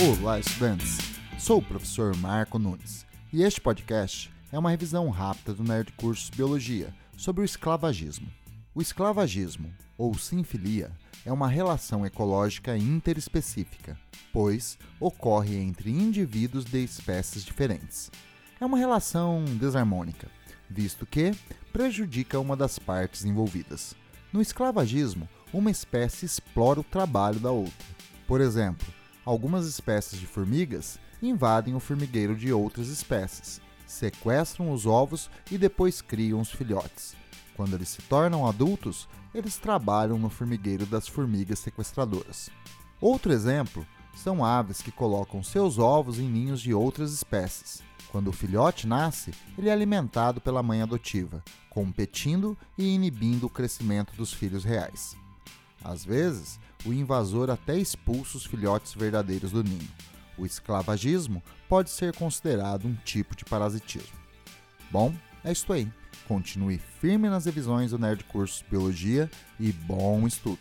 Olá, 0.00 0.38
estudantes! 0.38 0.96
Sou 1.40 1.58
o 1.58 1.62
professor 1.62 2.16
Marco 2.18 2.56
Nunes 2.56 3.04
e 3.32 3.42
este 3.42 3.60
podcast 3.60 4.32
é 4.52 4.56
uma 4.56 4.70
revisão 4.70 5.10
rápida 5.10 5.52
do 5.52 5.64
Nerd 5.64 5.90
Cursos 5.94 6.30
Biologia 6.30 6.94
sobre 7.16 7.42
o 7.42 7.44
esclavagismo. 7.44 8.28
O 8.72 8.80
esclavagismo, 8.80 9.74
ou 9.96 10.14
sinfilia, 10.14 10.92
é 11.26 11.32
uma 11.32 11.48
relação 11.48 12.06
ecológica 12.06 12.76
interespecífica, 12.76 13.98
pois 14.32 14.78
ocorre 15.00 15.56
entre 15.56 15.90
indivíduos 15.90 16.64
de 16.64 16.78
espécies 16.84 17.44
diferentes. 17.44 18.08
É 18.60 18.64
uma 18.64 18.78
relação 18.78 19.44
desarmônica, 19.58 20.28
visto 20.70 21.06
que 21.06 21.32
prejudica 21.72 22.38
uma 22.38 22.56
das 22.56 22.78
partes 22.78 23.24
envolvidas. 23.24 23.96
No 24.32 24.40
esclavagismo, 24.40 25.28
uma 25.52 25.72
espécie 25.72 26.24
explora 26.24 26.78
o 26.78 26.84
trabalho 26.84 27.40
da 27.40 27.50
outra. 27.50 27.98
Por 28.28 28.40
exemplo, 28.40 28.86
algumas 29.28 29.66
espécies 29.66 30.18
de 30.18 30.26
formigas 30.26 30.98
invadem 31.20 31.74
o 31.74 31.80
formigueiro 31.80 32.34
de 32.34 32.50
outras 32.50 32.88
espécies, 32.88 33.60
sequestram 33.86 34.72
os 34.72 34.86
ovos 34.86 35.30
e 35.50 35.58
depois 35.58 36.00
criam 36.00 36.40
os 36.40 36.50
filhotes. 36.50 37.14
Quando 37.54 37.74
eles 37.74 37.90
se 37.90 38.00
tornam 38.02 38.46
adultos, 38.46 39.06
eles 39.34 39.58
trabalham 39.58 40.18
no 40.18 40.30
formigueiro 40.30 40.86
das 40.86 41.06
formigas 41.06 41.58
sequestradoras. 41.58 42.48
Outro 43.02 43.30
exemplo 43.30 43.86
são 44.16 44.42
aves 44.42 44.80
que 44.80 44.90
colocam 44.90 45.42
seus 45.42 45.78
ovos 45.78 46.18
em 46.18 46.26
ninhos 46.26 46.62
de 46.62 46.72
outras 46.72 47.12
espécies. 47.12 47.82
Quando 48.10 48.28
o 48.28 48.32
filhote 48.32 48.86
nasce, 48.86 49.34
ele 49.58 49.68
é 49.68 49.72
alimentado 49.72 50.40
pela 50.40 50.62
mãe 50.62 50.80
adotiva, 50.80 51.44
competindo 51.68 52.56
e 52.78 52.94
inibindo 52.94 53.44
o 53.44 53.50
crescimento 53.50 54.14
dos 54.16 54.32
filhos 54.32 54.64
reais. 54.64 55.14
Às 55.82 56.04
vezes, 56.04 56.58
o 56.84 56.92
invasor 56.92 57.50
até 57.50 57.76
expulsa 57.76 58.36
os 58.36 58.46
filhotes 58.46 58.94
verdadeiros 58.94 59.52
do 59.52 59.62
ninho. 59.62 59.88
O 60.36 60.46
esclavagismo 60.46 61.42
pode 61.68 61.90
ser 61.90 62.14
considerado 62.14 62.86
um 62.86 62.94
tipo 63.04 63.36
de 63.36 63.44
parasitismo. 63.44 64.16
Bom, 64.90 65.14
é 65.44 65.52
isso 65.52 65.72
aí. 65.72 65.90
Continue 66.26 66.78
firme 66.78 67.28
nas 67.28 67.46
revisões 67.46 67.90
do 67.90 67.98
Nerd 67.98 68.24
Cursos 68.24 68.64
Biologia 68.68 69.30
e 69.58 69.72
bom 69.72 70.26
estudo! 70.26 70.58